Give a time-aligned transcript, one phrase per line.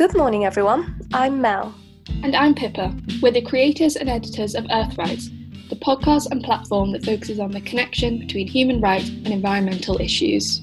[0.00, 0.98] Good morning, everyone.
[1.12, 1.74] I'm Mel.
[2.22, 2.96] And I'm Pippa.
[3.20, 5.28] We're the creators and editors of Earthrights,
[5.68, 10.62] the podcast and platform that focuses on the connection between human rights and environmental issues.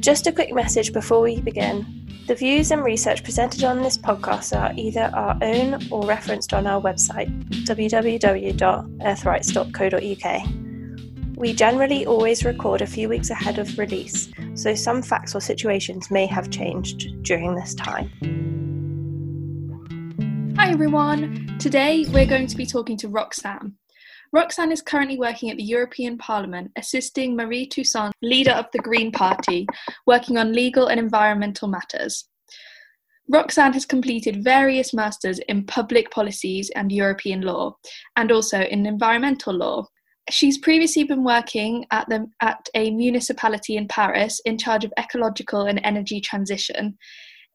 [0.00, 1.86] Just a quick message before we begin.
[2.26, 6.66] The views and research presented on this podcast are either our own or referenced on
[6.66, 7.30] our website,
[7.64, 10.57] www.earthrights.co.uk.
[11.38, 16.10] We generally always record a few weeks ahead of release, so some facts or situations
[16.10, 18.10] may have changed during this time.
[20.58, 21.56] Hi everyone!
[21.60, 23.74] Today we're going to be talking to Roxanne.
[24.32, 29.12] Roxanne is currently working at the European Parliament, assisting Marie Toussaint, leader of the Green
[29.12, 29.64] Party,
[30.08, 32.28] working on legal and environmental matters.
[33.28, 37.76] Roxanne has completed various masters in public policies and European law,
[38.16, 39.86] and also in environmental law,
[40.30, 45.62] She's previously been working at the at a municipality in Paris in charge of ecological
[45.62, 46.98] and energy transition.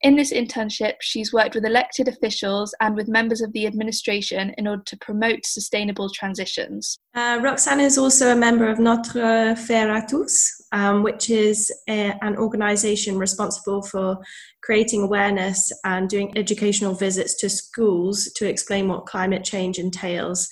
[0.03, 4.67] In this internship, she's worked with elected officials and with members of the administration in
[4.67, 6.99] order to promote sustainable transitions.
[7.15, 12.13] Uh, Roxanne is also a member of Notre Affaire à tous, um, which is a,
[12.21, 14.17] an organisation responsible for
[14.61, 20.49] creating awareness and doing educational visits to schools to explain what climate change entails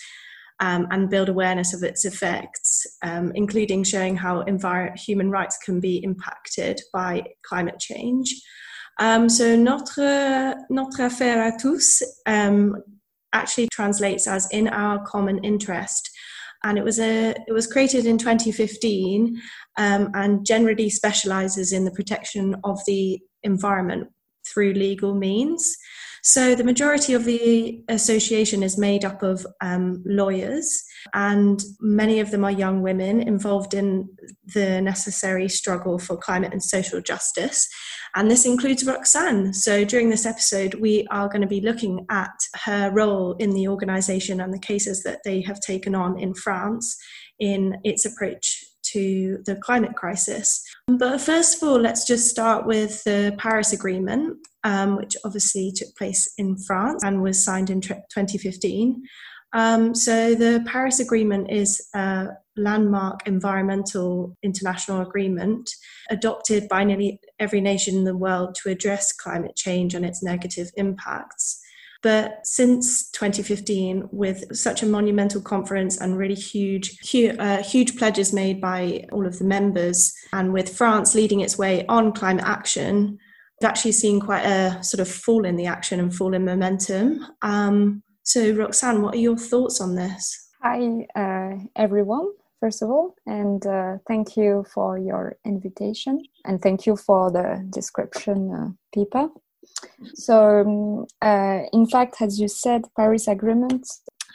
[0.61, 5.79] um, and build awareness of its effects, um, including showing how envir- human rights can
[5.79, 8.33] be impacted by climate change.
[8.99, 12.75] Um, so notre, notre affaire à tous um,
[13.33, 16.09] actually translates as in our common interest.
[16.63, 19.41] And it was a it was created in 2015
[19.77, 24.09] um, and generally specializes in the protection of the environment
[24.47, 25.75] through legal means.
[26.23, 30.83] So the majority of the association is made up of um, lawyers,
[31.13, 34.07] and many of them are young women involved in
[34.53, 37.67] the necessary struggle for climate and social justice.
[38.15, 39.53] And this includes Roxanne.
[39.53, 42.33] So during this episode, we are going to be looking at
[42.65, 46.97] her role in the organization and the cases that they have taken on in France
[47.39, 50.63] in its approach to the climate crisis.
[50.87, 55.95] But first of all, let's just start with the Paris Agreement, um, which obviously took
[55.95, 59.03] place in France and was signed in 2015.
[59.53, 65.69] Um, so the Paris Agreement is a landmark environmental international agreement
[66.09, 70.69] adopted by nearly every nation in the world to address climate change and its negative
[70.75, 71.60] impacts.
[72.01, 78.33] But since 2015, with such a monumental conference and really huge, huge, uh, huge pledges
[78.33, 83.19] made by all of the members, and with France leading its way on climate action,
[83.59, 87.25] we've actually seen quite a sort of fall in the action and fall in momentum.
[87.43, 90.49] Um, so, Roxanne, what are your thoughts on this?
[90.61, 92.31] Hi, uh, everyone
[92.61, 97.67] first of all, and uh, thank you for your invitation, and thank you for the
[97.71, 99.29] description, uh, Pippa.
[100.13, 103.87] So, um, uh, in fact, as you said, Paris Agreement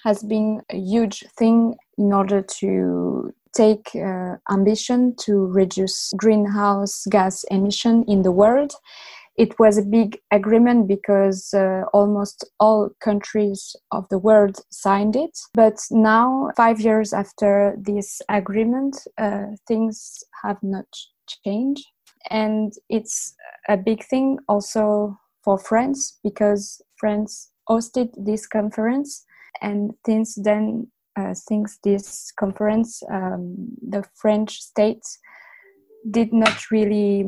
[0.05, 7.45] has been a huge thing in order to take uh, ambition to reduce greenhouse gas
[7.51, 8.73] emission in the world.
[9.37, 15.39] It was a big agreement because uh, almost all countries of the world signed it.
[15.53, 20.87] But now, five years after this agreement, uh, things have not
[21.45, 21.85] changed.
[22.31, 23.35] And it's
[23.69, 29.25] a big thing also for France because France hosted this conference,
[29.63, 35.05] and since then, uh, since this conference, um, the French state
[36.11, 37.27] did not really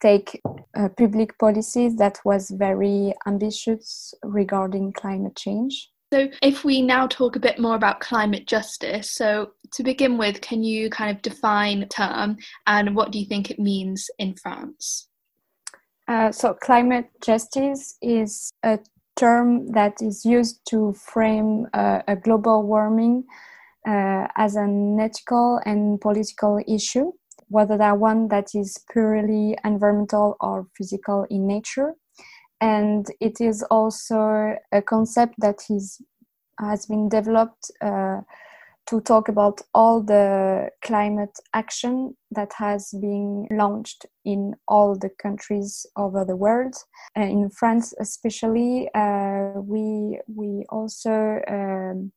[0.00, 0.40] take
[0.76, 5.90] uh, public policies that was very ambitious regarding climate change.
[6.12, 10.40] So, if we now talk a bit more about climate justice, so to begin with,
[10.40, 15.08] can you kind of define term and what do you think it means in France?
[16.06, 18.78] Uh, so, climate justice is a
[19.16, 23.24] term that is used to frame uh, a global warming
[23.88, 27.12] uh, as an ethical and political issue,
[27.48, 31.94] whether that one that is purely environmental or physical in nature.
[32.60, 36.00] And it is also a concept that is
[36.60, 38.20] has been developed uh,
[38.86, 45.86] to talk about all the climate action that has been launched in all the countries
[45.96, 46.74] over the world.
[47.16, 52.12] Uh, in France, especially, uh, we we also um,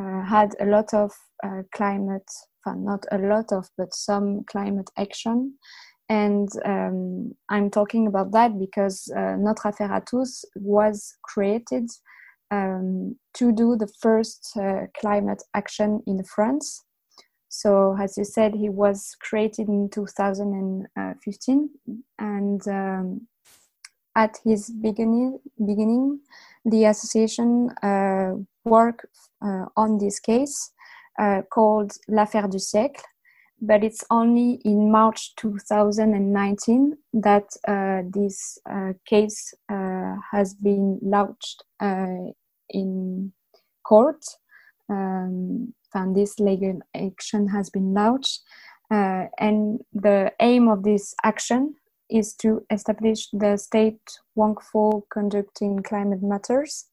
[0.00, 1.12] uh, had a lot of
[1.44, 2.30] uh, climate,
[2.64, 5.54] well, not a lot of, but some climate action.
[6.08, 11.88] And um, I'm talking about that because uh, Notre Affaire à tous was created
[12.52, 16.84] um, to do the first uh, climate action in France.
[17.48, 21.70] So, as you said, he was created in 2015,
[22.18, 23.26] and um,
[24.14, 26.20] at his beginning, beginning
[26.64, 28.34] the association uh,
[28.64, 29.06] worked
[29.44, 30.72] uh, on this case
[31.18, 33.02] uh, called L'Affaire du siècle,
[33.60, 41.64] but it's only in March 2019 that uh, this uh, case uh, has been launched
[42.72, 43.32] in
[43.84, 44.24] court.
[44.88, 48.40] Um, and this legal action has been launched.
[48.90, 51.74] and the aim of this action
[52.10, 54.00] is to establish the state
[54.36, 56.86] wrongful conduct in climate matters.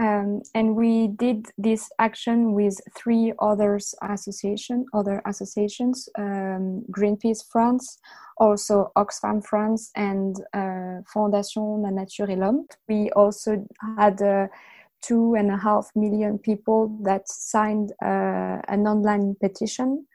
[0.00, 7.98] Um, and we did this action with three others association, other associations, um, Greenpeace France,
[8.36, 12.68] also Oxfam France, and uh, Fondation La Nature et l'Homme.
[12.88, 13.66] We also
[13.98, 14.46] had uh,
[15.02, 20.06] two and a half million people that signed uh, an online petition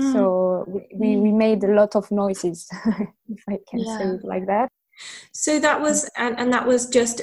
[0.00, 0.12] Mm.
[0.12, 2.66] So we, we, we, made a lot of noises,
[3.28, 3.98] if I can yeah.
[3.98, 4.70] say it like that.
[5.32, 7.22] So that was and, and that was just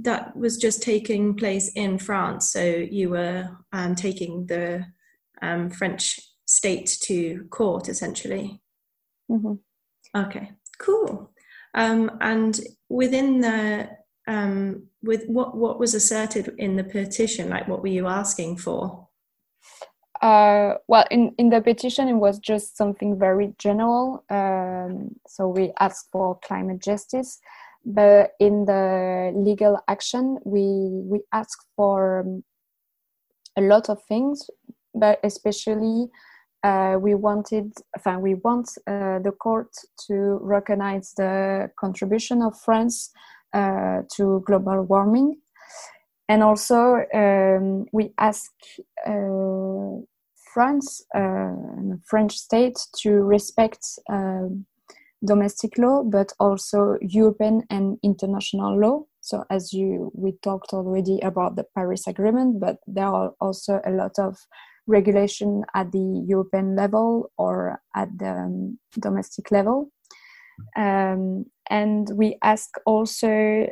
[0.00, 2.52] that was just taking place in France.
[2.52, 4.84] So you were um, taking the
[5.40, 8.60] um, French state to court essentially.
[9.30, 9.54] Mm-hmm.
[10.14, 11.30] Okay, cool.
[11.74, 12.60] Um, and
[12.90, 13.88] within the
[14.26, 19.08] um, with what what was asserted in the petition, like what were you asking for?
[20.20, 24.24] Uh, well, in, in the petition, it was just something very general.
[24.30, 27.40] Um, so we asked for climate justice,
[27.84, 32.44] but in the legal action, we we asked for um,
[33.56, 34.48] a lot of things,
[34.94, 36.08] but especially
[36.62, 39.74] uh, we wanted, enfin, we want uh, the court
[40.06, 43.10] to recognize the contribution of France
[43.52, 45.36] to global warming
[46.32, 48.50] and also um, we ask
[49.06, 50.00] uh,
[50.54, 54.64] France, uh, French state, to respect um,
[55.24, 59.04] domestic law, but also European and international law.
[59.20, 63.90] So, as you we talked already about the Paris Agreement, but there are also a
[63.90, 64.38] lot of
[64.86, 69.92] regulation at the European level or at the um, domestic level.
[70.76, 73.28] Um, and we ask also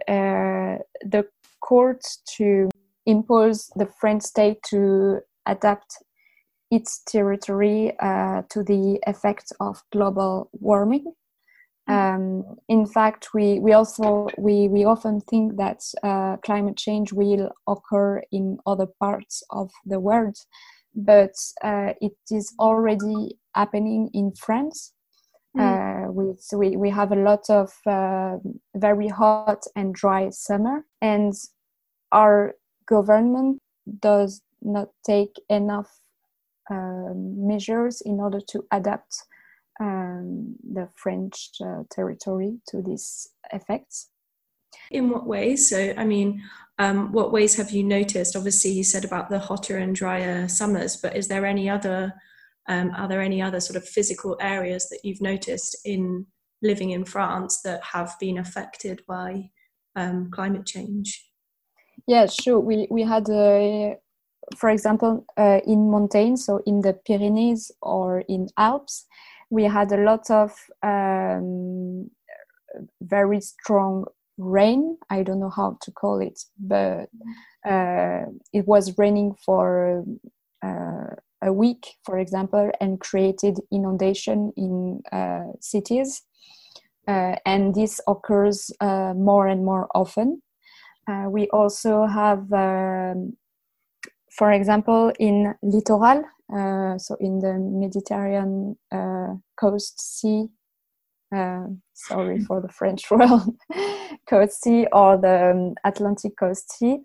[0.08, 1.26] uh, the
[1.60, 2.02] court
[2.36, 2.68] to
[3.06, 5.96] impose the French state to adapt
[6.70, 11.12] its territory uh, to the effects of global warming.
[11.88, 12.14] Mm.
[12.14, 17.50] Um, in fact, we, we also we, we often think that uh, climate change will
[17.66, 20.36] occur in other parts of the world,
[20.94, 21.34] but
[21.64, 24.92] uh, it is already happening in France.
[25.56, 25.62] Mm.
[26.10, 28.36] We, so we, we have a lot of uh,
[28.74, 31.32] very hot and dry summer, and
[32.12, 32.54] our
[32.86, 33.58] government
[34.00, 36.00] does not take enough
[36.70, 39.24] um, measures in order to adapt
[39.80, 44.10] um, the French uh, territory to these effects.
[44.90, 45.70] In what ways?
[45.70, 46.42] So, I mean,
[46.78, 48.36] um, what ways have you noticed?
[48.36, 52.14] Obviously, you said about the hotter and drier summers, but is there any other?
[52.70, 56.26] Um, are there any other sort of physical areas that you've noticed in
[56.62, 59.50] living in France that have been affected by
[59.96, 61.30] um, climate change?
[62.06, 62.60] Yeah, sure.
[62.60, 63.96] We we had a
[64.56, 69.06] for example, uh, in mountains, so in the Pyrenees or in Alps,
[69.50, 72.10] we had a lot of um,
[73.00, 74.06] very strong
[74.38, 74.96] rain.
[75.08, 77.10] I don't know how to call it, but
[77.64, 80.04] uh, it was raining for
[80.62, 86.22] uh, a week, for example, and created inundation in uh, cities.
[87.08, 90.42] Uh, and this occurs uh, more and more often.
[91.32, 93.36] we also have um,
[94.30, 100.48] for example, in littoral, uh, so in the Mediterranean uh, coast sea,
[101.34, 103.28] uh, sorry for the French word,
[104.28, 106.98] coast sea or the um, Atlantic coast sea,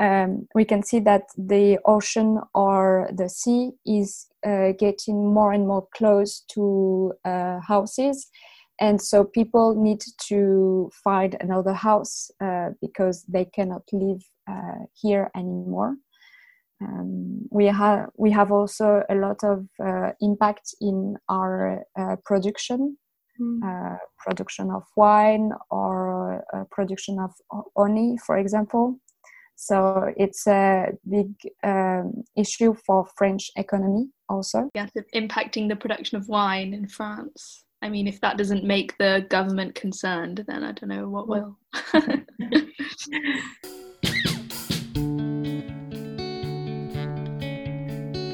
[0.00, 5.66] um, we can see that the ocean or the sea is uh, getting more and
[5.66, 8.28] more close to uh, houses.
[8.80, 14.22] And so people need to find another house uh, because they cannot live
[14.94, 15.96] here anymore.
[16.82, 22.96] Um, we have we have also a lot of uh, impact in our uh, production,
[23.40, 23.62] mm.
[23.62, 27.32] uh, production of wine or uh, production of
[27.76, 28.98] honey, for example.
[29.56, 34.70] So it's a big um, issue for French economy also.
[34.74, 37.64] Yes, impacting the production of wine in France.
[37.80, 41.58] I mean, if that doesn't make the government concerned, then I don't know what will.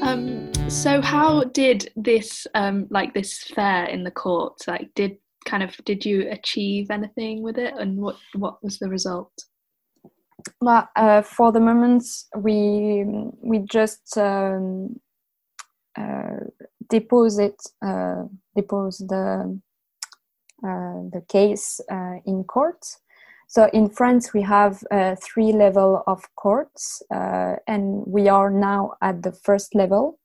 [0.01, 5.63] Um, so how did this um, like this fair in the court like did kind
[5.63, 9.31] of did you achieve anything with it, and what what was the result?
[10.61, 12.03] Well, uh, for the moment,
[12.37, 13.05] we
[13.41, 14.99] we just um,
[15.97, 16.45] uh,
[16.89, 18.23] deposit uh,
[18.55, 19.59] the
[20.63, 22.85] uh, the case uh, in court.
[23.47, 29.23] So in France, we have uh, three level of courts, and we are now at
[29.23, 30.18] the first level,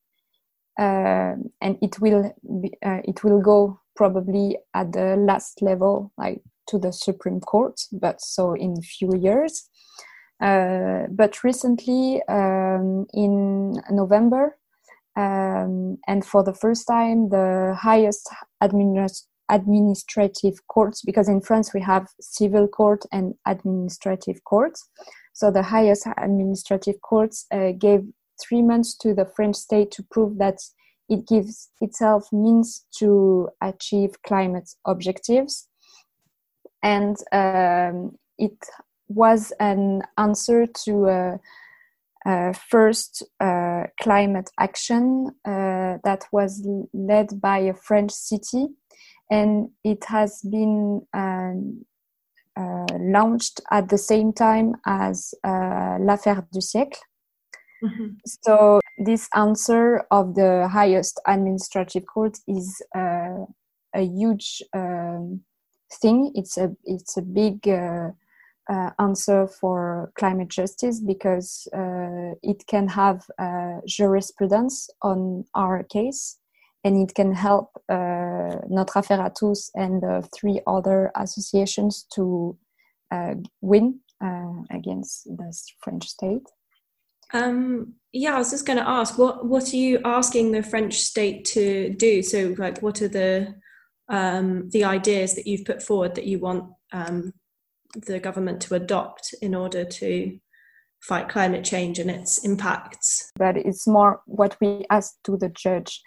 [0.77, 6.91] and it will be, it will go probably at the last level, like to the
[6.91, 9.69] Supreme Court, but so in few years.
[10.41, 14.57] Uh, but recently, um, in November,
[15.15, 18.29] um, and for the first time, the highest
[18.61, 24.89] administ- administrative courts, because in France we have civil court and administrative courts.
[25.31, 28.01] So the highest administrative courts uh, gave
[28.41, 30.59] three months to the French state to prove that
[31.09, 35.67] it gives itself means to achieve climate objectives.
[36.81, 38.57] And um, it
[39.07, 41.39] was an answer to a,
[42.25, 48.67] a first uh, climate action uh, that was led by a French city,
[49.29, 51.85] and it has been um,
[52.57, 56.99] uh, launched at the same time as uh, l'affaire du siècle.
[57.85, 58.07] Mm-hmm.
[58.43, 63.45] So this answer of the highest administrative court is uh,
[63.93, 65.41] a huge um,
[66.01, 66.31] thing.
[66.35, 68.09] It's a it's a big uh,
[68.69, 76.37] uh, answer for climate justice because uh, it can have uh, jurisprudence on our case
[76.83, 80.01] and it can help uh, Notre Affaire à tous and
[80.33, 82.57] three other associations to
[83.61, 83.99] win
[84.71, 86.47] against the French state.
[87.33, 90.95] Um, yeah, I was just going to ask, what what are you asking the French
[90.95, 92.21] state to do?
[92.21, 93.55] So, like, what are the
[94.07, 97.33] um, the ideas that you've put forward that you want um,
[98.05, 100.39] the government to adopt in order to
[101.01, 103.31] fight climate change and its impacts.
[103.35, 106.01] But it's more what we ask to the judge,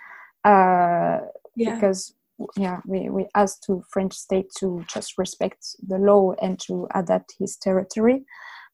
[0.44, 1.18] uh,
[1.56, 1.74] yeah.
[1.74, 2.14] because
[2.56, 7.34] yeah, we, we ask to French state to just respect the law and to adapt
[7.38, 8.24] his territory,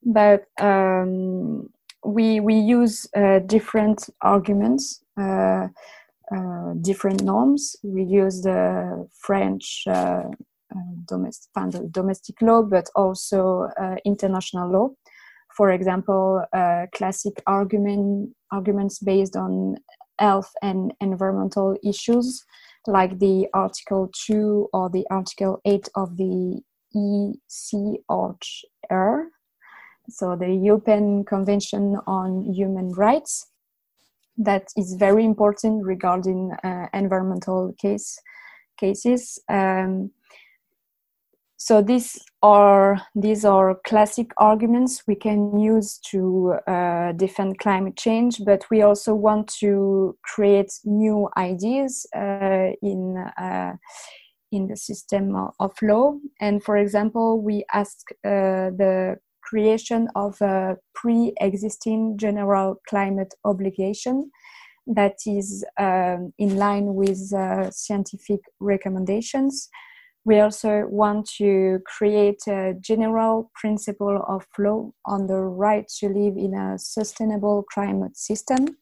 [0.02, 1.70] but um,
[2.04, 5.02] we we use uh, different arguments.
[5.20, 5.68] Uh,
[6.34, 7.76] uh, different norms.
[7.82, 10.22] We use the French uh,
[11.06, 11.50] domestic,
[11.90, 14.88] domestic law, but also uh, international law.
[15.54, 19.76] For example, uh, classic argument arguments based on
[20.18, 22.44] health and environmental issues,
[22.86, 26.60] like the Article 2 or the Article 8 of the
[26.96, 27.98] ECHR,
[30.08, 33.46] so the European Convention on Human Rights,
[34.36, 38.18] that is very important regarding uh, environmental case
[38.78, 39.38] cases.
[39.48, 40.10] Um,
[41.56, 48.40] so these are these are classic arguments we can use to uh, defend climate change
[48.44, 53.72] but we also want to create new ideas uh, in uh,
[54.52, 59.16] in the system of law and for example we ask uh, the
[59.48, 64.30] creation of a pre-existing general climate obligation
[64.86, 69.68] that is um, in line with uh, scientific recommendations
[70.24, 76.36] we also want to create a general principle of law on the right to live
[76.38, 78.78] in a sustainable climate system.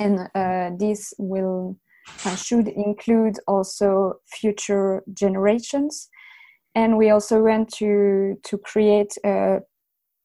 [0.00, 1.78] And uh, this will
[2.24, 6.08] uh, should include also future generations.
[6.78, 9.58] And we also went to to create a,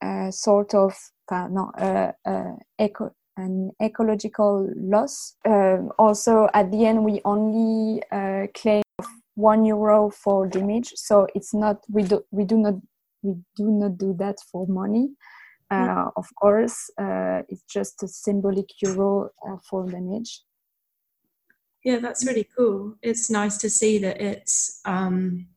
[0.04, 0.94] a sort of
[1.32, 1.72] uh, no,
[2.78, 5.36] eco, an ecological loss.
[5.46, 8.84] Um, also, at the end, we only uh, claim
[9.36, 12.76] one euro for damage so it's not we do we do not
[13.24, 15.10] we do not do that for money
[15.72, 16.12] uh, mm.
[16.16, 20.44] of course uh, it's just a symbolic euro uh, for damage
[21.84, 25.48] yeah that's really cool it's nice to see that it's um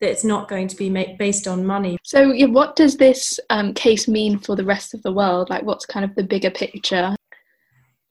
[0.00, 3.38] that it's not going to be made based on money so yeah, what does this
[3.50, 6.50] um, case mean for the rest of the world like what's kind of the bigger
[6.50, 7.14] picture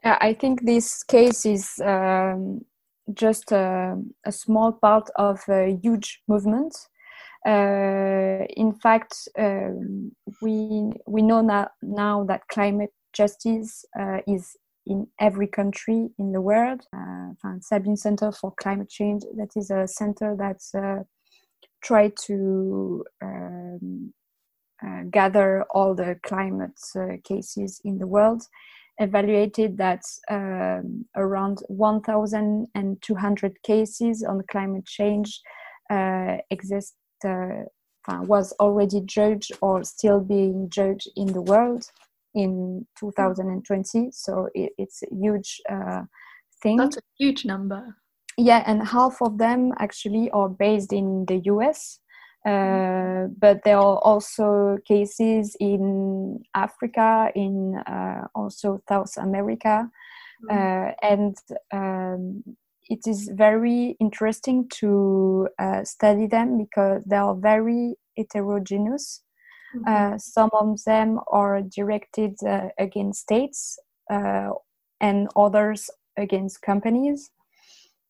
[0.03, 2.61] i think this case is um,
[3.13, 6.75] just a, a small part of a huge movement.
[7.45, 15.07] Uh, in fact, um, we we know now, now that climate justice uh, is in
[15.19, 16.81] every country in the world.
[16.93, 17.31] Uh,
[17.61, 21.03] Sabin Center for Climate Change that is a center that's uh,
[21.81, 24.13] try to um,
[24.85, 28.43] uh, gather all the climate uh, cases in the world
[28.99, 35.41] evaluated that um, around 1,200 cases on climate change
[35.89, 36.95] uh, exist
[37.25, 37.63] uh,
[38.21, 41.85] was already judged or still being judged in the world
[42.35, 46.03] in 2020 so it, it's a huge uh,
[46.61, 46.77] thing.
[46.77, 47.95] That's a huge number
[48.39, 51.99] yeah and half of them actually are based in the us
[52.45, 59.89] uh, but there are also cases in africa in uh, also south america
[60.49, 60.57] mm-hmm.
[60.57, 61.35] uh, and
[61.73, 62.43] um,
[62.89, 69.21] it is very interesting to uh, study them because they are very heterogeneous.
[69.75, 69.85] Mm-hmm.
[69.87, 73.77] Uh, some of them are directed uh, against states
[74.11, 74.49] uh,
[74.99, 77.29] and others against companies.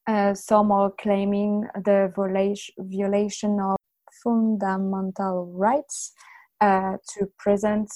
[0.10, 3.78] Uh, some are claiming the violation, of
[4.24, 6.14] fundamental rights
[6.62, 7.92] uh, to present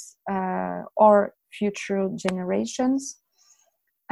[0.95, 3.17] or future generations.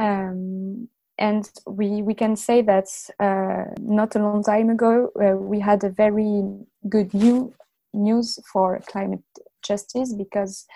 [0.00, 2.88] Um, and we we can say that
[3.20, 6.42] uh, not a long time ago uh, we had a very
[6.88, 7.54] good new
[7.94, 9.22] news for climate
[9.62, 10.66] justice because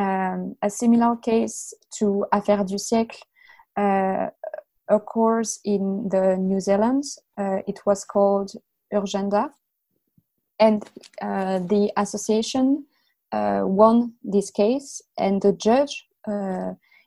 [0.00, 3.20] um, a similar case to Affaire du siècle
[4.90, 7.04] uh, occurs in the New Zealand.
[7.38, 8.52] Uh, it was called
[8.92, 9.50] Urgenda,
[10.58, 10.84] and
[11.20, 12.84] uh, the association
[13.32, 16.06] uh, won this case, and the judge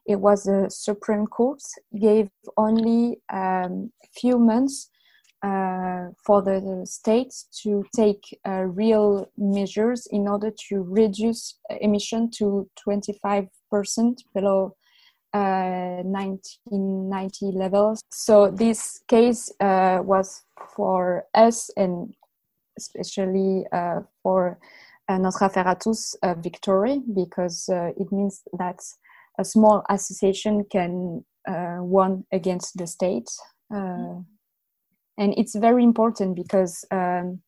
[0.08, 1.62] it was the Supreme Court
[2.00, 4.90] gave only a um, few months
[5.44, 12.70] uh, for the states to take uh, real measures in order to reduce emission to
[12.88, 13.48] 25%
[14.34, 14.76] below
[15.36, 18.00] uh, 1990 levels.
[18.10, 20.44] So this case uh, was
[20.76, 22.14] for us and
[22.78, 24.58] especially uh, for
[25.10, 28.80] uh, Notre Affaire tous victory because it means that
[29.38, 33.30] a small association can uh, won against the state
[33.74, 34.16] uh,
[35.18, 37.40] and it's very important because um,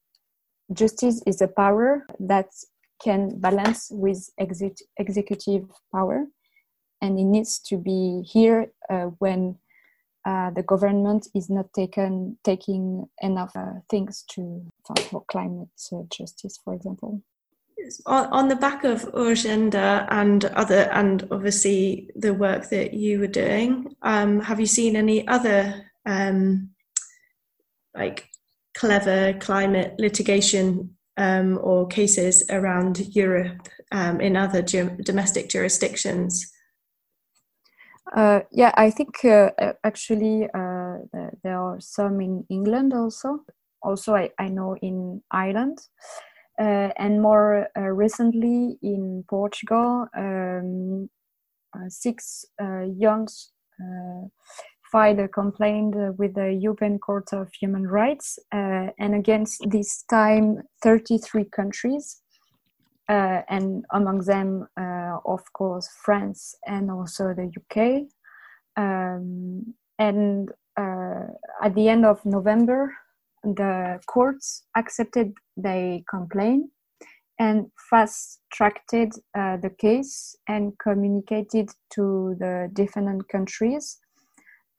[0.74, 2.48] justice is a power that
[3.04, 6.26] can balance with exec- executive power
[7.02, 9.58] and it needs to be here uh, when
[10.26, 14.66] uh, the government is not taken taking enough uh, things to
[15.10, 17.22] for climate uh, justice for example
[18.06, 23.96] on, the back of Urgenda and other, and obviously the work that you were doing,
[24.02, 26.70] um, have you seen any other um,
[27.96, 28.30] like
[28.76, 36.52] clever climate litigation um, or cases around Europe um, in other domestic jurisdictions?
[38.16, 39.50] Uh, yeah, I think uh,
[39.84, 40.98] actually uh,
[41.44, 43.44] there are some in England also.
[43.82, 45.80] Also, I, I know in Ireland.
[46.60, 51.10] Uh, and more uh, recently in Portugal, um,
[51.76, 52.46] uh, six
[52.98, 53.28] young
[54.92, 61.46] filed a complaint with the European Court of Human Rights and against this time 33
[61.46, 62.22] countries.
[63.10, 68.04] Uh, and among them, uh, of course, France and also the UK.
[68.76, 71.28] Um, and uh,
[71.64, 72.94] at the end of November,
[73.44, 76.70] the courts accepted the complaint
[77.40, 84.00] and fast tracked uh, the case and communicated to the defendant countries.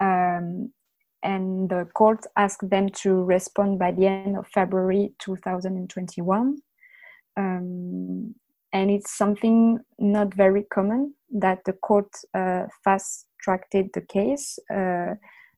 [0.00, 0.72] Um,
[1.22, 6.58] and the court asked them to respond by the end of February 2021.
[7.38, 8.34] Um,
[8.72, 14.58] and it's something not very common that the court uh, fast tracked the case.
[14.74, 15.14] Uh,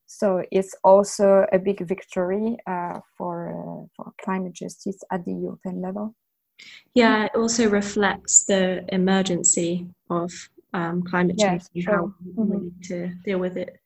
[0.06, 5.80] so it's also a big victory uh, for uh, for climate justice at the European
[5.80, 6.14] level.
[6.94, 10.30] Yeah, it also reflects the emergency of
[10.74, 11.94] um, climate change yes, and sure.
[11.94, 12.50] how mm-hmm.
[12.50, 13.80] we need to deal with it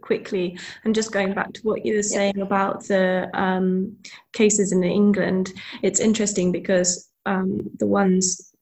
[0.00, 0.58] quickly.
[0.84, 3.96] And just going back to what you were saying about the um,
[4.32, 8.52] cases in England, it's interesting because um, the ones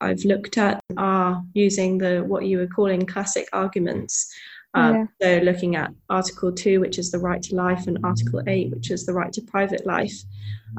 [0.00, 4.32] I've looked at are using the what you were calling classic arguments
[4.74, 5.38] um, yeah.
[5.38, 8.90] So, looking at Article 2, which is the right to life, and Article 8, which
[8.90, 10.14] is the right to private life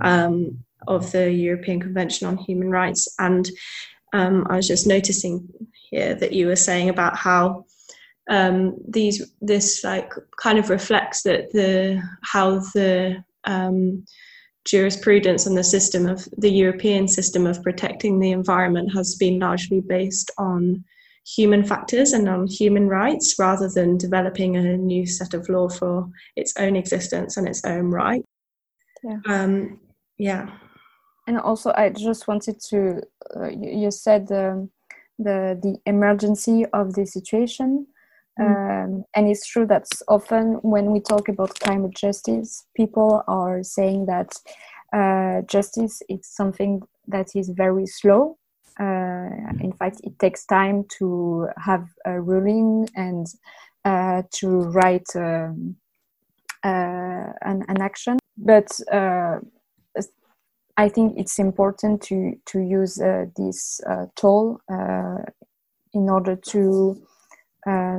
[0.01, 3.13] um, of the European Convention on Human Rights.
[3.19, 3.49] And
[4.13, 5.47] um, I was just noticing
[5.89, 7.65] here that you were saying about how
[8.31, 14.05] um, these this like kind of reflects that the how the um,
[14.65, 19.81] jurisprudence and the system of the European system of protecting the environment has been largely
[19.81, 20.83] based on
[21.27, 26.07] human factors and on human rights rather than developing a new set of law for
[26.37, 28.23] its own existence and its own right.
[29.03, 29.19] Yeah.
[29.27, 29.79] Um,
[30.17, 30.49] yeah.
[31.27, 33.01] And also, I just wanted to,
[33.35, 34.71] uh, you, you, said um,
[35.19, 37.87] the the emergency of the situation.
[38.39, 44.05] Um, and it's true that often when we talk about climate justice, people are saying
[44.05, 44.33] that
[44.93, 48.37] uh, justice is something that is very slow.
[48.79, 53.27] Uh, in fact, it takes time to have a ruling and
[53.83, 55.75] uh, to write um,
[56.63, 58.17] uh, an, an, action.
[58.37, 59.39] But uh,
[60.77, 62.95] I think it's important to to use
[63.35, 63.81] this
[64.15, 64.61] tool
[65.93, 67.01] in order to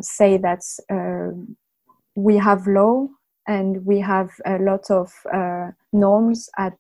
[0.01, 0.62] say that
[2.14, 3.07] we have law
[3.46, 6.79] and we have a lot of uh, norms at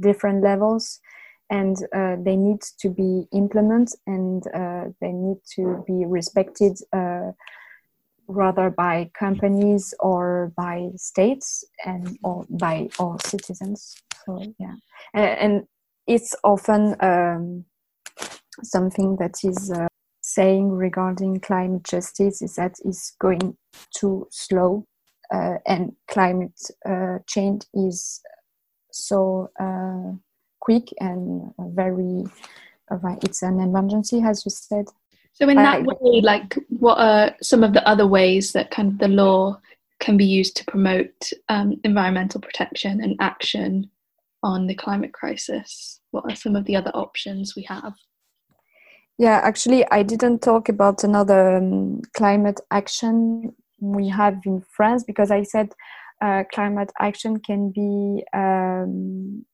[0.00, 1.00] different levels
[1.50, 7.32] and uh, they need to be implemented and uh, they need to be respected uh,
[8.28, 13.94] rather by companies or by states and or by all citizens.
[14.24, 14.74] So yeah.
[15.12, 15.62] And, and
[16.06, 17.64] it's often um,
[18.62, 19.88] something that is uh,
[20.34, 23.56] saying regarding climate justice is that it's going
[23.94, 24.86] too slow
[25.32, 28.20] uh, and climate uh, change is
[28.90, 30.16] so uh,
[30.60, 32.24] quick and very
[33.22, 34.84] it's an emergency as you said.
[35.32, 38.98] So in that way like what are some of the other ways that kind of
[38.98, 39.58] the law
[39.98, 43.90] can be used to promote um, environmental protection and action
[44.42, 46.00] on the climate crisis?
[46.10, 47.94] What are some of the other options we have
[49.18, 55.30] yeah actually i didn't talk about another um, climate action we have in France because
[55.30, 55.72] I said
[56.22, 59.44] uh, climate action can be um,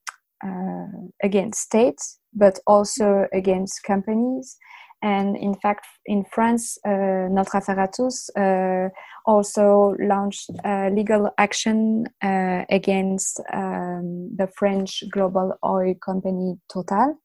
[0.45, 4.55] uh, against states, but also against companies.
[5.01, 8.89] And in fact, in France, uh, Notre tous uh,
[9.25, 10.51] also launched
[10.91, 17.15] legal action uh, against um, the French global oil company Total.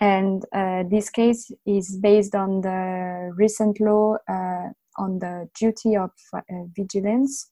[0.00, 6.10] And uh, this case is based on the recent law uh, on the duty of
[6.34, 6.40] uh,
[6.74, 7.50] vigilance.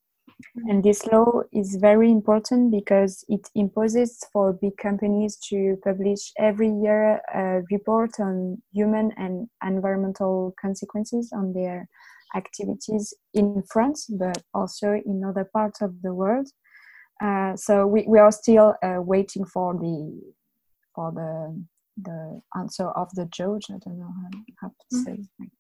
[0.57, 0.71] Mm-hmm.
[0.71, 6.71] And this law is very important because it imposes for big companies to publish every
[6.71, 11.89] year a report on human and environmental consequences on their
[12.35, 16.49] activities in France, but also in other parts of the world.
[17.23, 20.21] Uh, so we, we are still uh, waiting for the
[20.95, 21.65] for the
[22.03, 23.67] the answer of the judge.
[23.71, 24.31] I don't know how,
[24.61, 25.05] how to mm-hmm.
[25.05, 25.51] say like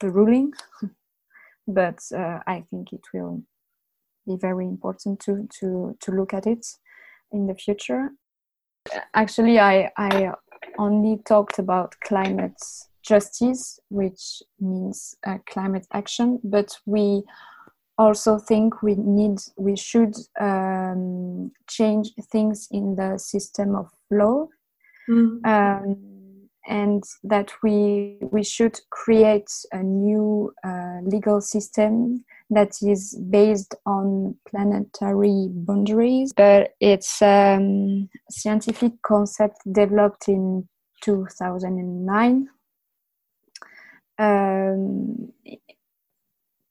[0.00, 0.52] the ruling,
[1.66, 3.42] but uh, I think it will
[4.26, 6.66] be very important to to to look at it
[7.32, 8.10] in the future.
[9.14, 10.32] Actually, I I
[10.78, 12.60] only talked about climate
[13.02, 17.22] justice, which means uh, climate action, but we
[17.98, 24.48] also think we need we should um, change things in the system of law.
[25.08, 25.44] Mm-hmm.
[25.44, 26.12] Um,
[26.66, 34.36] and that we we should create a new uh, legal system that is based on
[34.48, 40.68] planetary boundaries but it's a um, scientific concept developed in
[41.02, 42.48] 2009
[44.18, 45.32] um,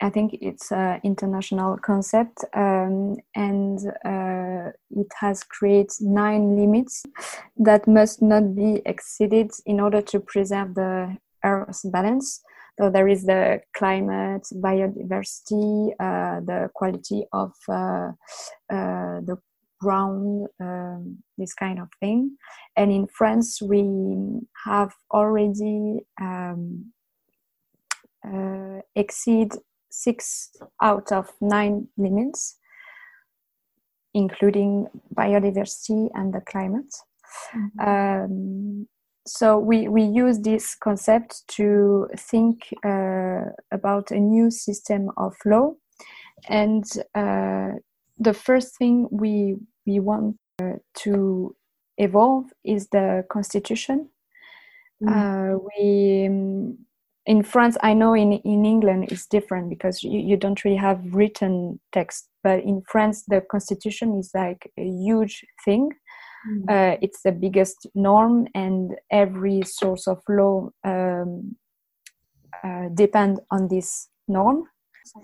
[0.01, 7.03] I think it's an international concept um, and uh, it has created nine limits
[7.57, 12.41] that must not be exceeded in order to preserve the Earth's balance.
[12.79, 18.11] So there is the climate, biodiversity, uh, the quality of uh,
[18.71, 19.37] uh the
[19.79, 22.37] ground, um, this kind of thing.
[22.77, 23.83] And in France, we
[24.65, 26.93] have already um,
[28.25, 28.81] uh,
[29.91, 30.49] six
[30.82, 32.58] out of nine limits,
[34.13, 36.93] including biodiversity and the climate.
[37.56, 37.88] Mm-hmm.
[37.88, 38.88] Um,
[39.27, 45.73] so we, we use this concept to think uh, about a new system of law.
[46.49, 47.73] And uh,
[48.17, 51.56] the first thing we, we want uh, to
[51.97, 54.10] evolve is the constitution.
[55.04, 55.58] Mm-hmm.
[55.65, 56.77] we um,
[57.25, 60.99] in France, I know in, in England it's different because you, you don't really have
[61.13, 62.29] written text.
[62.43, 65.91] But in France, the constitution is like a huge thing.
[66.49, 66.63] Mm.
[66.69, 71.55] Uh, it's the biggest norm, and every source of law um,
[72.63, 74.63] uh, depend on this norm.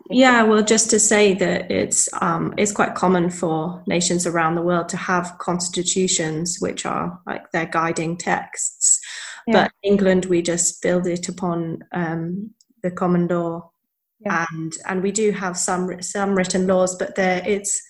[0.10, 4.62] Yeah, well, just to say that it's um, it's quite common for nations around the
[4.62, 9.00] world to have constitutions which are like their guiding texts.
[9.48, 9.64] Yeah.
[9.64, 12.52] But England, we just build it upon um,
[12.84, 13.72] the common law,
[14.20, 14.46] yeah.
[14.52, 17.82] and and we do have some some written laws, but they're it's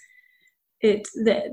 [0.81, 1.49] it they're,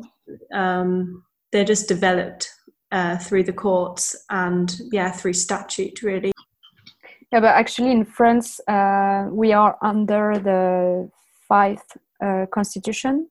[0.52, 2.50] um, they're just developed
[2.92, 6.32] uh, through the courts and yeah through statute really.
[7.34, 11.10] Yeah, but actually in France, uh, we are under the
[11.48, 13.28] fifth uh, constitution,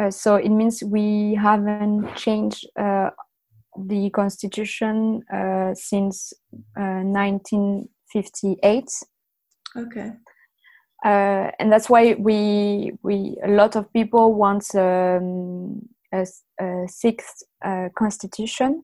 [0.00, 3.10] uh, so it means we haven't changed uh,
[3.78, 6.32] the constitution uh, since
[6.74, 8.90] 1958.
[9.76, 10.10] Okay.
[11.04, 16.26] Uh, and that's why we we a lot of people want um, a,
[16.60, 18.82] a, sixth uh, constitution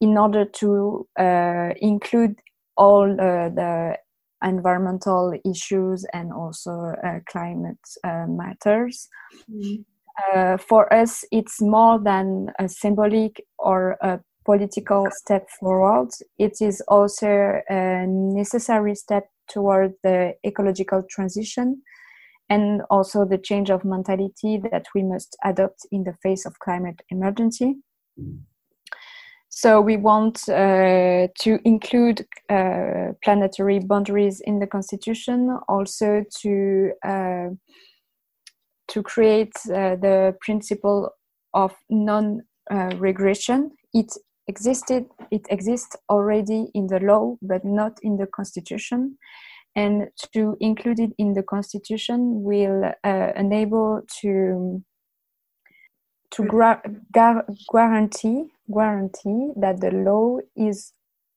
[0.00, 2.40] in order to uh, include
[2.76, 3.96] all the
[4.42, 6.94] environmental issues and also
[7.26, 9.08] climate matters.
[9.50, 9.82] Mm-hmm.
[10.32, 16.10] Uh, for us, it's more than a symbolic or a political step forward.
[16.38, 21.82] It is also a necessary step toward the ecological transition
[22.48, 27.00] and also the change of mentality that we must adopt in the face of climate
[27.08, 27.76] emergency.
[29.56, 37.50] So we want uh, to include uh, planetary boundaries in the constitution, also to uh,
[38.88, 41.10] to create uh, the principle
[41.54, 43.70] of non-regression.
[43.94, 44.12] it
[44.48, 49.16] existed, it exists already in the law, but not in the constitution.
[49.76, 54.82] And to include it in the constitution will uh, enable to
[56.34, 60.92] to gra- gar- guarantee guarantee that the law is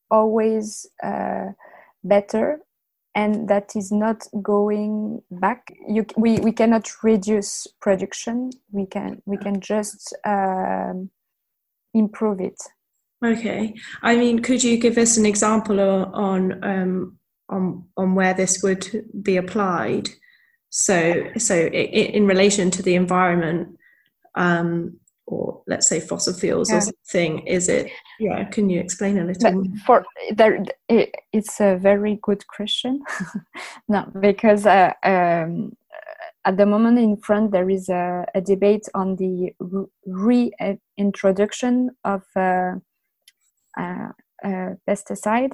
[0.10, 1.47] always uh,
[2.03, 2.60] better
[3.13, 5.73] and that is not going back.
[5.88, 8.51] You, we, we cannot reduce production.
[8.71, 11.10] We can we can just um,
[11.93, 12.60] improve it.
[13.25, 13.73] Okay.
[14.03, 17.17] I mean could you give us an example on um,
[17.49, 18.88] on on where this would
[19.21, 20.10] be applied?
[20.69, 23.77] So so in, in relation to the environment
[24.35, 26.77] um, or let's say fossil fuels yeah.
[26.77, 31.59] or something is it yeah can you explain a little but for there it, it's
[31.59, 33.03] a very good question
[33.89, 35.73] no because uh, um,
[36.45, 39.51] at the moment in france there is a, a debate on the
[40.05, 42.75] reintroduction of uh,
[43.77, 44.09] uh,
[44.87, 45.51] pesticide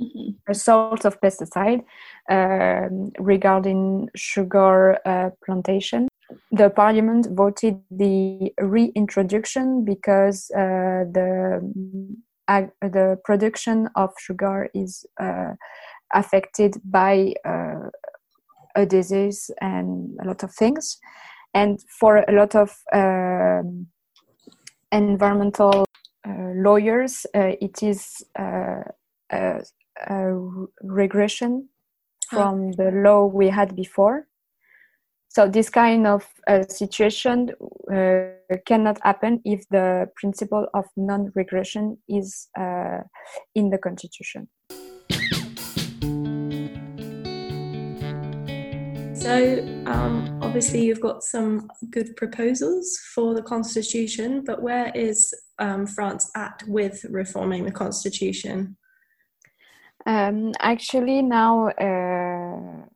[0.00, 0.30] mm-hmm.
[0.48, 1.82] a sort of pesticide
[2.30, 6.06] um, regarding sugar uh, plantation
[6.50, 11.60] the parliament voted the reintroduction because uh, the
[12.48, 15.52] uh, the production of sugar is uh,
[16.14, 17.90] affected by uh,
[18.76, 20.98] a disease and a lot of things.
[21.54, 23.86] And for a lot of um,
[24.92, 25.84] environmental
[26.26, 28.84] uh, lawyers uh, it is a
[30.82, 31.68] regression
[32.30, 34.26] from the law we had before
[35.36, 37.50] so this kind of uh, situation
[37.94, 43.00] uh, cannot happen if the principle of non-regression is uh,
[43.54, 44.48] in the constitution.
[49.12, 55.86] So um, obviously you've got some good proposals for the constitution, but where is um,
[55.86, 58.78] France at with reforming the constitution?
[60.06, 62.86] Um, actually, now uh,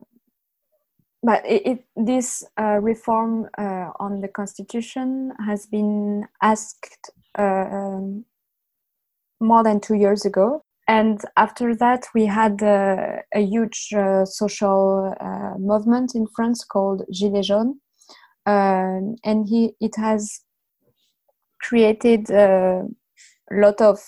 [1.23, 8.25] but it, it, this uh, reform uh, on the constitution has been asked uh, um,
[9.39, 10.63] more than two years ago.
[10.87, 17.03] And after that we had uh, a huge uh, social uh, movement in france called
[17.11, 17.75] gilets jaunes.
[18.47, 20.41] Um, and he, it has
[21.61, 22.83] created a
[23.51, 23.99] lot of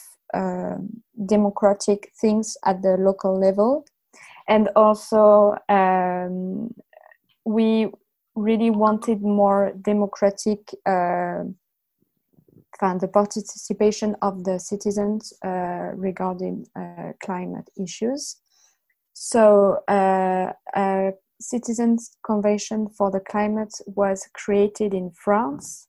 [1.28, 3.86] democratic things at the local level.
[4.48, 6.74] And also um,
[7.46, 7.90] we
[8.36, 11.44] really wanted more democratic uh,
[13.00, 18.38] the participation of the citizens uh, regarding uh, climate issues.
[19.14, 25.88] So, uh, a citizens' convention for the climate was created in France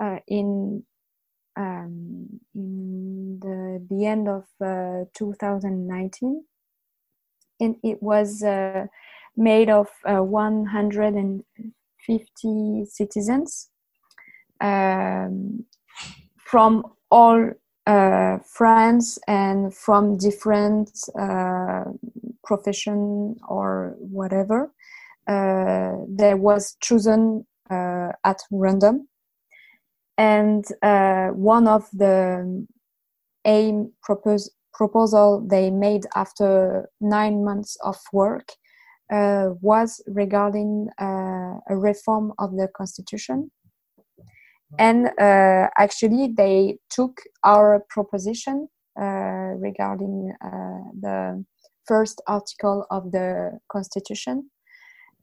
[0.00, 0.84] uh, in
[1.56, 6.44] um, in the, the end of uh, 2019,
[7.60, 8.44] and it was
[9.36, 13.68] made of uh, 150 citizens
[14.60, 15.64] um,
[16.38, 17.50] from all
[17.86, 21.84] uh, France and from different uh,
[22.44, 24.72] profession or whatever.
[25.28, 25.96] Uh,
[26.36, 29.08] was chosen uh, at random,
[30.16, 32.64] and uh, one of the
[33.44, 33.90] aim
[34.72, 38.52] proposal they made after nine months of work
[39.12, 43.50] uh, was regarding uh, a reform of the constitution.
[44.78, 48.68] And uh, actually, they took our proposition
[49.00, 51.44] uh, regarding uh, the
[51.86, 54.50] first article of the constitution.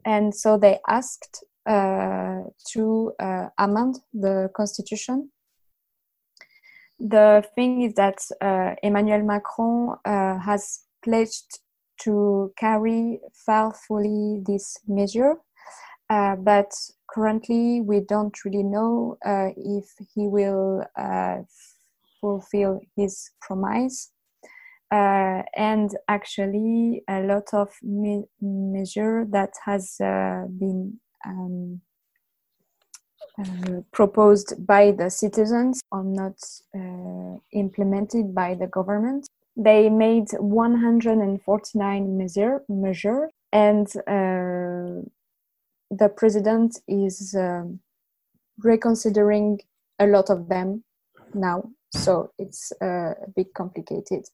[0.06, 2.42] And so they asked uh,
[2.72, 3.12] to
[3.58, 5.32] amend the constitution.
[7.00, 8.20] The thing is that
[8.82, 11.60] Emmanuel Macron has pledged
[12.02, 15.36] to carry faithfully this measure,
[16.10, 16.72] uh, but
[17.10, 20.84] currently we don't really know uh, if he will
[22.20, 24.12] fulfill his promise.
[24.92, 31.82] Uh, and actually a lot of me- measure that has uh, been um,
[33.40, 36.38] uh, proposed by the citizens are not
[36.76, 39.28] uh, implemented by the government.
[39.56, 45.06] They made 149 measure, measure and uh,
[45.92, 47.80] the president is um,
[48.58, 49.60] reconsidering
[50.00, 50.84] a lot of them
[51.36, 51.70] now.
[51.92, 54.26] So it's uh, a bit complicated.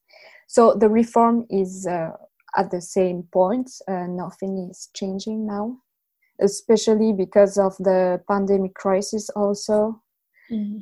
[0.47, 2.11] So the reform is uh,
[2.57, 3.69] at the same point.
[3.87, 5.77] nothing is changing now
[6.41, 10.01] especially because of the pandemic crisis also
[10.51, 10.79] mm-hmm.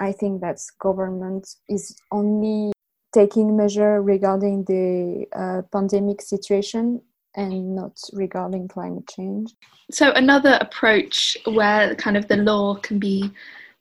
[0.00, 2.72] i think that government is only
[3.12, 7.00] taking measure regarding the uh, pandemic situation
[7.34, 9.52] and not regarding climate change.
[9.90, 13.30] So another approach where kind of the law can be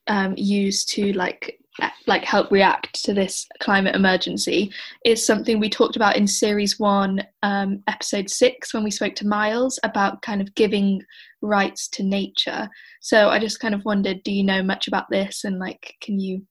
[0.08, 1.58] um, used to like
[2.06, 4.72] like help react to this climate emergency
[5.06, 9.26] is something we talked about in series one um, episode six when we spoke to
[9.26, 11.02] miles about kind of giving
[11.41, 12.70] rights to nature.
[13.00, 15.44] So i just kind of wondered do you know much about this?
[15.46, 16.46] And like can you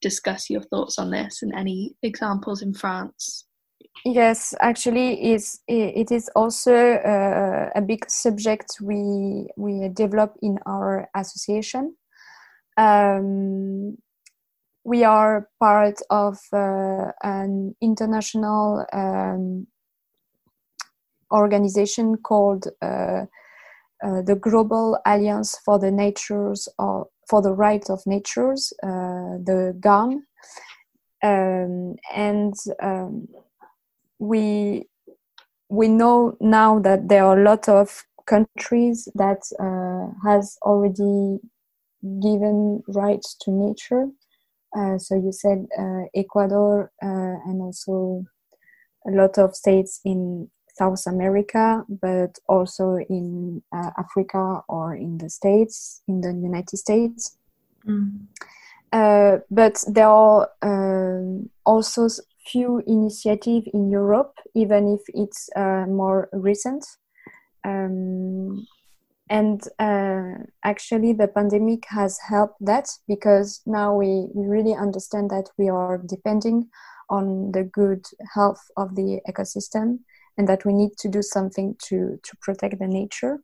[0.00, 3.46] discuss your thoughts on this and any examples in france?
[4.04, 11.08] Yes actually it's, it is also uh, a big subject we we develop in our
[11.16, 11.96] association.
[12.76, 13.96] Um,
[14.84, 19.66] we are part of uh, an international um,
[21.30, 23.26] organization called uh,
[24.04, 29.76] uh, the Global Alliance for the Natures or for the Right of Natures, uh, the
[29.80, 30.24] GAN,
[31.22, 33.28] um, and um,
[34.18, 34.86] we
[35.68, 41.40] we know now that there are a lot of countries that uh, has already
[42.22, 44.08] given rights to nature.
[44.76, 48.24] Uh, so you said uh, Ecuador uh, and also
[49.06, 56.02] a lot of states in South America, but also in Africa or in the States,
[56.08, 57.36] in the United States.
[57.86, 58.26] Mm.
[58.92, 62.08] Uh, but there are um, also
[62.46, 66.86] few initiatives in Europe, even if it's uh, more recent.
[67.64, 68.66] Um,
[69.30, 75.50] and uh, actually the pandemic has helped that because now we, we really understand that
[75.58, 76.68] we are depending
[77.10, 79.98] on the good health of the ecosystem
[80.38, 83.40] and that we need to do something to, to protect the nature.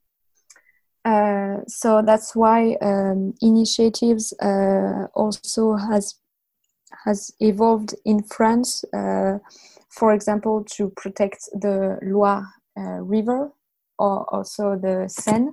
[1.04, 6.14] Uh, so that's why um, initiatives uh, also has
[7.04, 9.38] has evolved in France, uh,
[9.90, 12.46] for example, to protect the Loire
[12.78, 13.50] uh, River
[13.98, 15.50] or also the Seine,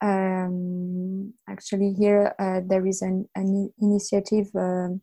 [0.00, 5.00] um, actually here uh, there is an, an initiative um,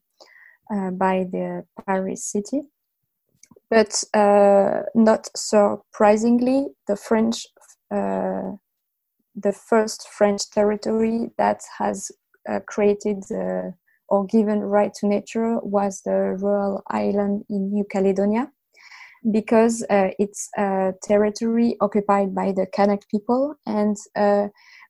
[0.74, 2.62] uh, by the Paris city
[3.70, 7.46] but uh, not surprisingly the french
[7.92, 8.52] uh,
[9.36, 12.12] the first french territory that has
[12.50, 13.72] uh, created uh,
[14.10, 18.50] or given right to nature was the royal island in new caledonia
[19.32, 23.96] because it's a territory occupied by the kanak people and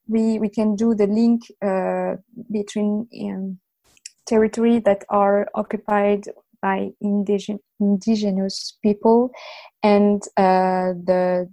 [0.08, 2.16] we we can do the link uh,
[2.50, 3.58] between um,
[4.26, 6.24] territory that are occupied
[6.64, 9.30] by indigen- indigenous people
[9.82, 11.46] and uh, the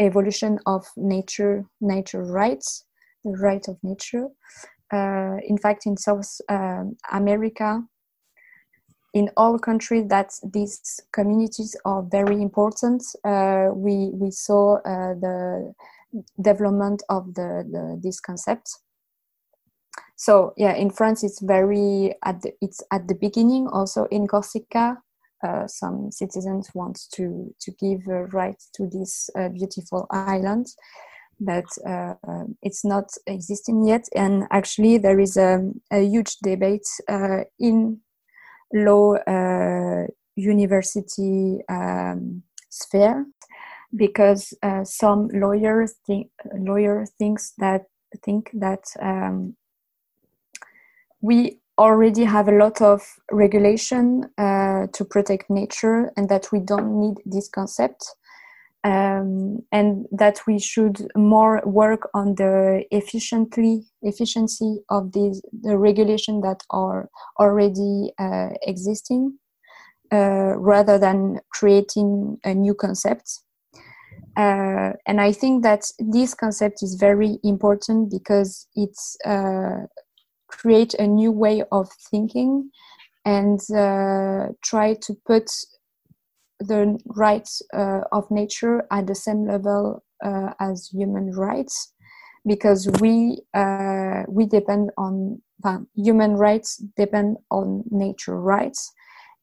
[0.00, 2.84] evolution of nature nature rights
[3.24, 4.26] the right of nature.
[4.92, 7.70] Uh, in fact in south um, america
[9.14, 15.72] in all countries that these communities are very important uh, we we saw uh, the
[16.42, 18.66] development of the, the this concept
[20.16, 23.68] so yeah in france it's very at the, it's at the beginning.
[23.68, 24.98] Also in corsica
[25.44, 30.66] uh, some citizens want to to give a right to this uh, beautiful island.
[31.40, 32.14] But uh,
[32.62, 34.08] it's not existing yet.
[34.14, 38.00] And actually there is a, a huge debate uh, in
[38.72, 40.06] law uh,
[40.36, 43.26] university um, sphere
[43.96, 47.82] because uh, some lawyers think lawyer thinks that
[48.24, 49.56] think that um,
[51.24, 53.00] we already have a lot of
[53.32, 58.04] regulation uh, to protect nature and that we don't need this concept.
[58.84, 66.42] Um, and that we should more work on the efficiently efficiency of these the regulation
[66.42, 67.08] that are
[67.40, 69.38] already uh, existing
[70.12, 73.40] uh, rather than creating a new concept.
[74.36, 79.86] Uh, and i think that this concept is very important because it's uh,
[80.58, 82.70] create a new way of thinking
[83.24, 85.50] and uh, try to put
[86.60, 91.92] the rights uh, of nature at the same level uh, as human rights
[92.46, 95.40] because we uh, we depend on
[95.96, 98.92] human rights depend on nature rights.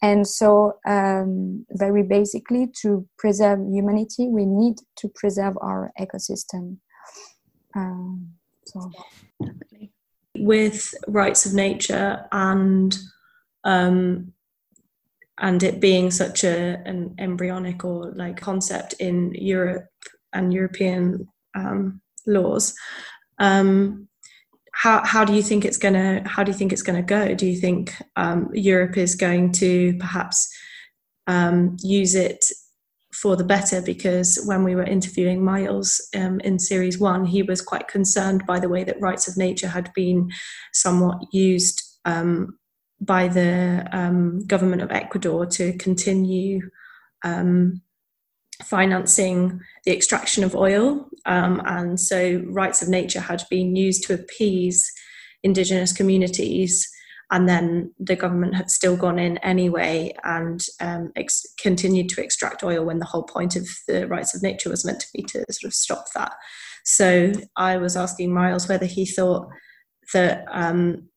[0.04, 6.78] And so um, very basically to preserve humanity we need to preserve our ecosystem.
[7.76, 8.34] Um,
[8.66, 8.92] so
[10.38, 12.98] with rights of nature and
[13.64, 14.34] um,
[15.38, 19.88] and it being such a an embryonic or like concept in Europe
[20.34, 22.74] and European um, laws.
[23.40, 24.08] Um,
[24.74, 27.36] how how do you think it's gonna how do you think it's gonna go?
[27.36, 30.48] Do you think um, Europe is going to perhaps
[31.28, 32.46] um, use it
[33.14, 33.82] for the better?
[33.82, 38.60] Because when we were interviewing Miles um, in series one, he was quite concerned by
[38.60, 40.30] the way that rights of nature had been
[40.74, 42.58] somewhat used um,
[43.00, 46.70] by the um, government of Ecuador to continue
[47.24, 47.82] um,
[48.64, 51.08] financing the extraction of oil.
[51.26, 54.92] Um, and so, rights of nature had been used to appease
[55.44, 56.88] indigenous communities.
[57.32, 62.62] And then the government had still gone in anyway and um, ex- continued to extract
[62.62, 65.46] oil when the whole point of the rights of nature was meant to be to
[65.50, 66.34] sort of stop that.
[66.84, 69.48] So I was asking Miles whether he thought
[70.14, 71.08] that um,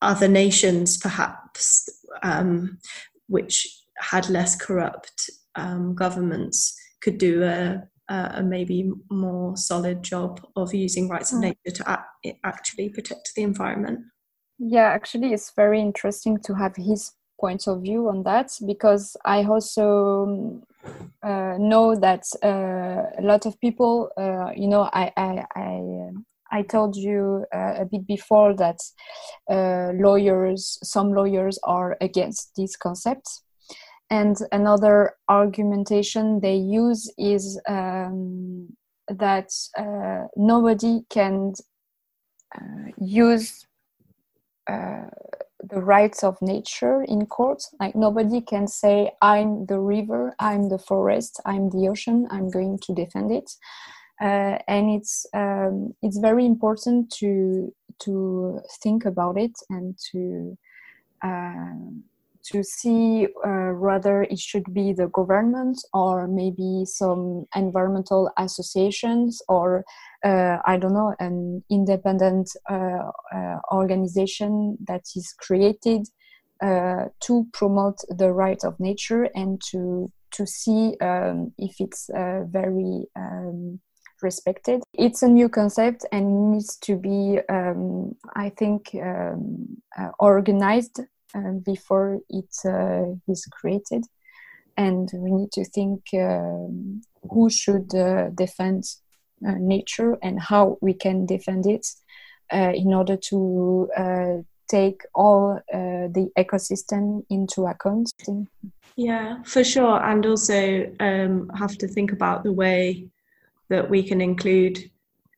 [0.00, 1.88] other nations, perhaps,
[2.22, 2.78] um,
[3.26, 3.66] which
[3.98, 11.08] had less corrupt um, governments, could do a, a, maybe more solid job of using
[11.08, 11.46] rights of hmm.
[11.46, 14.00] nature to act, actually protect the environment.
[14.58, 19.44] Yeah, actually, it's very interesting to have his point of view on that because I
[19.44, 20.60] also
[21.22, 26.10] uh, know that uh, a lot of people, uh, you know, I, I, I
[26.50, 28.78] I told you uh, a bit before that
[29.50, 33.28] uh, lawyers, some lawyers are against this concept.
[34.10, 38.68] And another argumentation they use is um,
[39.08, 41.52] that uh, nobody can
[42.98, 43.67] use
[44.68, 47.62] the rights of nature in court.
[47.80, 52.78] Like nobody can say, I'm the river, I'm the forest, I'm the ocean, I'm going
[52.78, 53.50] to defend it
[54.20, 60.56] uh, and it's um, it's very important to to think about it and to
[61.22, 61.74] uh,
[62.44, 69.84] to see uh, whether it should be the government or maybe some environmental associations or
[70.24, 76.06] uh, I don't know an independent uh, uh, organization that is created
[76.60, 83.80] to promote the right of nature and to to see um, if it's very um,
[84.22, 84.82] respected.
[84.92, 91.00] It's a new concept and needs to be, um, I think, um, uh, organized
[91.34, 94.04] uh, before it uh, is created.
[94.76, 98.84] And we need to think um, who should uh, defend
[99.46, 101.86] uh, nature and how we can defend it
[102.52, 103.90] uh, in order to
[104.68, 108.12] take all the ecosystem into account.
[108.96, 110.02] Yeah, for sure.
[110.02, 113.06] And also um, have to think about the way
[113.68, 114.90] that we can include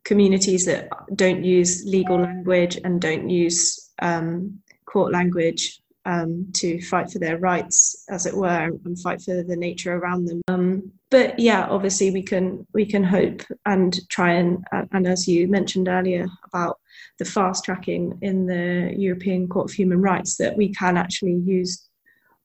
[0.04, 7.10] communities that don't use legal language and don't use um, court language um, to fight
[7.10, 10.40] for their rights, as it were, and fight for the nature around them.
[10.48, 15.48] Um, but yeah, obviously we can we can hope and try and and as you
[15.48, 16.78] mentioned earlier about
[17.18, 21.88] the fast tracking in the European Court of Human Rights, that we can actually use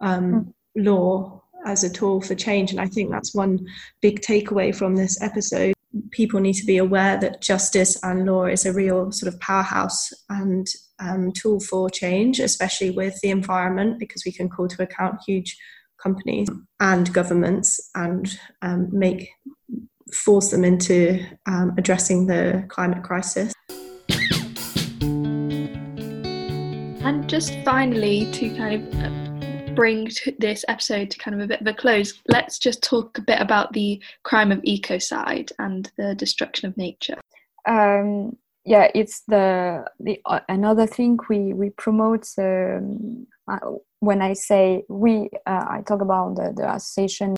[0.02, 0.86] um, mm.
[0.86, 2.72] law as a tool for change.
[2.72, 3.66] And I think that's one
[4.02, 5.75] big takeaway from this episode
[6.12, 10.12] people need to be aware that justice and law is a real sort of powerhouse
[10.30, 10.68] and
[11.00, 15.58] um, tool for change, especially with the environment, because we can call to account huge
[16.02, 19.30] companies and governments and um, make
[20.14, 23.54] force them into um, addressing the climate crisis.
[27.02, 29.25] And just finally, to kind of
[29.76, 30.10] bring
[30.40, 33.42] this episode to kind of a bit of a close, let's just talk a bit
[33.42, 37.20] about the crime of ecocide and the destruction of nature.
[37.68, 42.28] Um, yeah, it's the the uh, another thing we we promote.
[42.38, 43.28] Um,
[44.00, 47.36] when I say we, uh, I talk about the, the association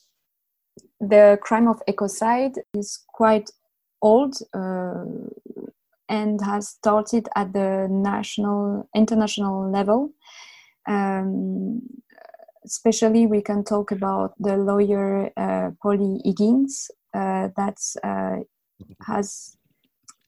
[1.00, 3.50] the crime of ecocide is quite
[4.02, 5.04] old uh,
[6.10, 10.12] and has started at the national, international level.
[10.88, 11.82] Um,
[12.68, 18.38] especially, we can talk about the lawyer uh, Polly Higgins uh, that uh,
[19.08, 19.58] has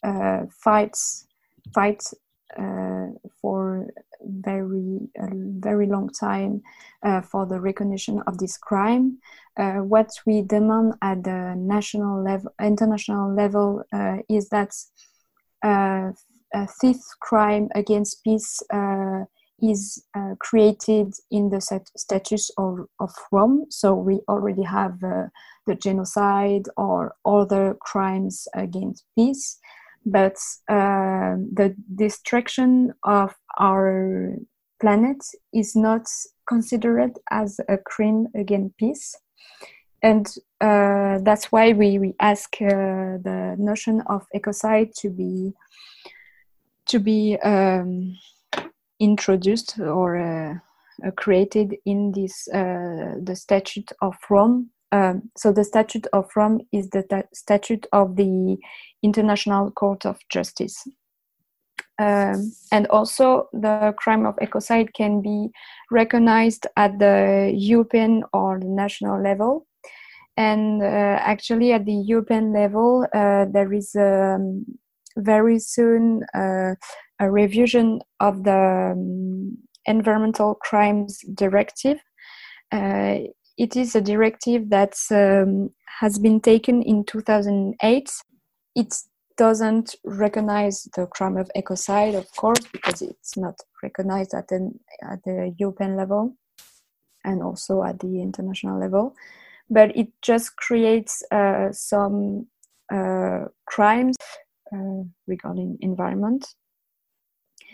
[0.03, 1.27] uh, fights
[1.73, 2.13] fights
[2.57, 3.07] uh,
[3.41, 3.87] for
[4.21, 5.27] very a
[5.59, 6.61] very long time
[7.03, 9.19] uh, for the recognition of this crime.
[9.57, 14.71] Uh, what we demand at the national level, international level, uh, is that
[15.63, 16.11] uh,
[16.53, 18.63] a fifth crime against peace
[19.63, 20.03] uh, is
[20.39, 21.61] created in the
[21.95, 23.65] Statutes of, of Rome.
[23.69, 29.59] So we already have the genocide or other crimes against peace
[30.05, 30.37] but
[30.69, 34.33] uh, the destruction of our
[34.81, 35.17] planet
[35.53, 36.07] is not
[36.47, 39.15] considered as a crime against peace
[40.01, 45.53] and uh, that's why we, we ask uh, the notion of ecocide to be
[46.85, 48.17] to be um,
[48.99, 56.07] introduced or uh, created in this uh, the statute of Rome um, so the Statute
[56.13, 58.57] of Rome is the ta- statute of the
[59.03, 60.87] International Court of Justice.
[61.99, 65.49] Um, and also, the crime of ecocide can be
[65.91, 69.67] recognized at the European or the national level.
[70.37, 74.65] And uh, actually, at the European level, uh, there is um,
[75.17, 76.75] very soon uh,
[77.19, 81.97] a revision of the um, Environmental Crimes Directive.
[82.71, 83.19] Uh,
[83.57, 88.09] it is a directive that um, has been taken in 2008.
[88.75, 88.95] It
[89.37, 94.71] doesn't recognize the crime of ecocide, of course, because it's not recognized at the,
[95.09, 96.35] at the European level
[97.25, 99.13] and also at the international level.
[99.69, 102.47] But it just creates uh, some
[102.91, 104.15] uh, crimes
[104.73, 106.47] uh, regarding environment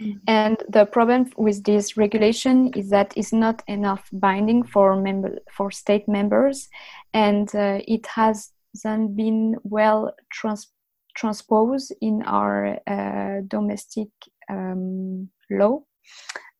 [0.01, 0.17] Mm-hmm.
[0.27, 5.71] And the problem with this regulation is that it's not enough binding for member for
[5.71, 6.67] state members,
[7.13, 10.71] and uh, it hasn't been well trans-
[11.15, 14.09] transposed in our uh, domestic
[14.49, 15.81] um, law.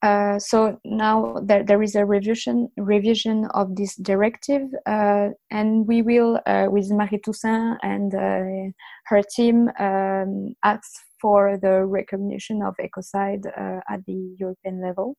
[0.05, 6.03] Uh, so now there, there is a revision revision of this directive, uh, and we
[6.03, 8.71] will, uh, with Marie Toussaint and uh,
[9.09, 15.15] her team, um, ask for the recognition of ecocide uh, at the European level.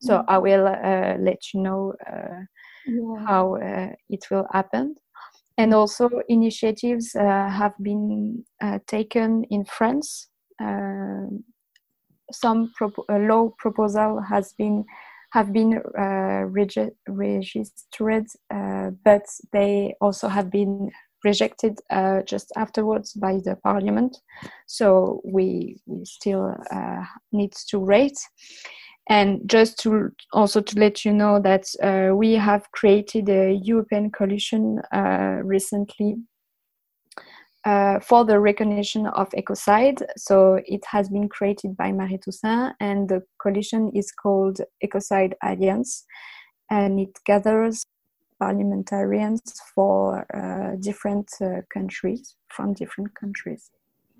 [0.00, 0.30] So mm-hmm.
[0.34, 2.42] I will uh, let you know uh,
[2.86, 3.26] yeah.
[3.26, 4.96] how uh, it will happen.
[5.56, 10.28] And also, initiatives uh, have been uh, taken in France.
[12.32, 14.84] Some pro- law proposal has been
[15.32, 15.82] have been
[16.46, 18.26] regi- registered,
[19.04, 20.90] but they also have been
[21.24, 24.16] rejected uh, just afterwards by the parliament.
[24.66, 28.18] So we, we still uh, need to rate.
[29.08, 34.10] And just to also to let you know that uh, we have created a European
[34.10, 36.16] coalition uh, recently
[37.66, 40.00] uh, for the recognition of ecocide.
[40.16, 46.06] So it has been created by Marie Toussaint, and the coalition is called Ecocide Alliance,
[46.70, 47.84] and it gathers
[48.38, 49.42] parliamentarians
[49.74, 53.70] for uh, different uh, countries from different countries.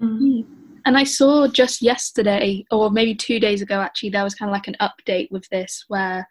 [0.03, 0.40] Mm-hmm.
[0.84, 4.55] And I saw just yesterday, or maybe two days ago, actually, there was kind of
[4.55, 6.26] like an update with this where,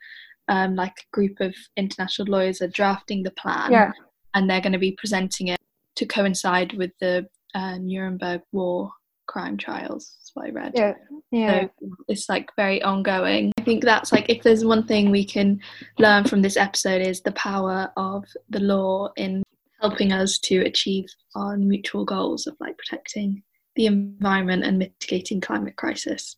[0.50, 3.92] um, like, a group of international lawyers are drafting the plan, yeah.
[4.34, 5.60] and they're going to be presenting it
[5.96, 8.92] to coincide with the uh, Nuremberg War
[9.28, 10.16] crime trials.
[10.20, 10.72] That's what I read.
[10.76, 10.94] Yeah,
[11.32, 11.62] yeah.
[11.62, 13.52] So it's like very ongoing.
[13.58, 15.60] I think that's like if there's one thing we can
[15.98, 19.44] learn from this episode is the power of the law in
[19.82, 23.44] helping us to achieve our mutual goals of like protecting
[23.76, 26.38] the environment and mitigating climate crisis.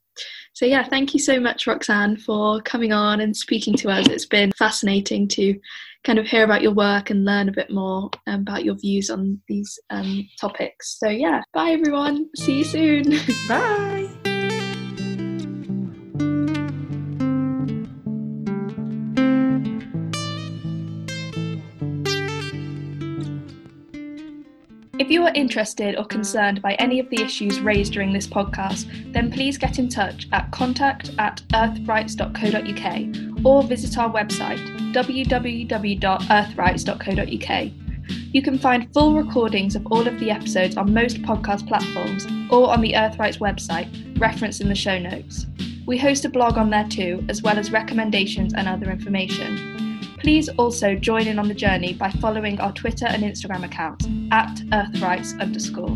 [0.54, 4.08] So, yeah, thank you so much, Roxanne, for coming on and speaking to us.
[4.08, 5.56] It's been fascinating to
[6.04, 9.42] kind of hear about your work and learn a bit more about your views on
[9.48, 10.98] these um, topics.
[11.00, 12.30] So, yeah, bye everyone.
[12.38, 13.10] See you soon.
[13.48, 14.07] bye.
[25.00, 29.14] If you are interested or concerned by any of the issues raised during this podcast,
[29.14, 34.58] then please get in touch at contact at earthrights.co.uk or visit our website
[34.94, 37.72] www.earthrights.co.uk.
[38.34, 42.72] You can find full recordings of all of the episodes on most podcast platforms or
[42.72, 45.46] on the Earthrights website, referenced in the show notes.
[45.86, 49.77] We host a blog on there too, as well as recommendations and other information.
[50.20, 54.62] Please also join in on the journey by following our Twitter and Instagram accounts at
[54.72, 55.96] earthrights underscore.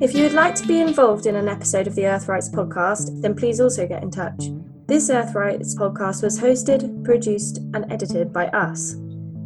[0.00, 3.36] If you would like to be involved in an episode of the Earthrights podcast, then
[3.36, 4.50] please also get in touch.
[4.86, 8.96] This Earthrights podcast was hosted, produced, and edited by us.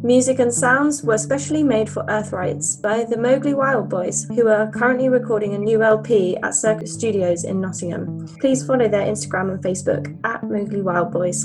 [0.02, 4.70] Music and sounds were specially made for Earthrights by the Mowgli Wild Boys, who are
[4.70, 8.26] currently recording a new LP at Circuit Studios in Nottingham.
[8.40, 11.44] Please follow their Instagram and Facebook at Mowgli Wild Boys.